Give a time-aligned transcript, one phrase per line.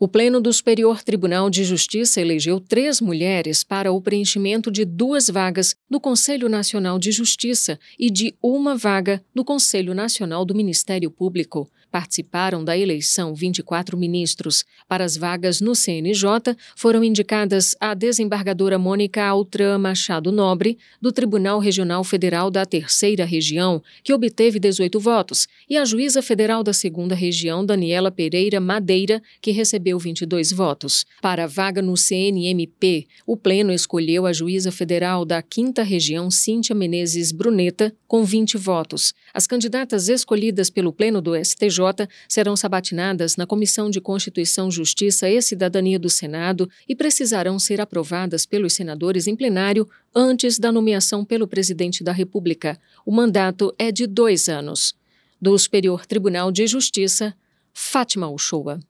[0.00, 5.28] O Pleno do Superior Tribunal de Justiça elegeu três mulheres para o preenchimento de duas
[5.28, 11.10] vagas no Conselho Nacional de Justiça e de uma vaga no Conselho Nacional do Ministério
[11.10, 11.68] Público.
[11.90, 14.62] Participaram da eleição 24 ministros.
[14.86, 21.58] Para as vagas no CNJ, foram indicadas a desembargadora Mônica Altran Machado Nobre, do Tribunal
[21.58, 27.14] Regional Federal da Terceira Região, que obteve 18 votos, e a juíza federal da Segunda
[27.14, 31.06] Região, Daniela Pereira Madeira, que recebeu recebeu 22 votos.
[31.22, 36.74] Para a vaga no CNMP, o Pleno escolheu a juíza federal da 5 Região, Cíntia
[36.74, 39.14] Menezes Bruneta, com 20 votos.
[39.32, 45.40] As candidatas escolhidas pelo Pleno do STJ serão sabatinadas na Comissão de Constituição, Justiça e
[45.40, 51.48] Cidadania do Senado e precisarão ser aprovadas pelos senadores em plenário antes da nomeação pelo
[51.48, 52.78] presidente da República.
[53.06, 54.94] O mandato é de dois anos.
[55.40, 57.34] Do Superior Tribunal de Justiça,
[57.72, 58.80] Fátima Uchoa.